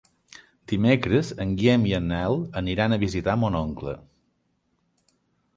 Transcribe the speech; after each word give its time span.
Dimecres 0.71 1.27
en 1.43 1.51
Guillem 1.59 1.85
i 1.89 1.93
en 1.97 2.07
Nel 2.13 2.39
aniran 2.63 2.97
a 2.97 3.01
visitar 3.05 3.39
mon 3.45 3.59
oncle. 3.61 3.95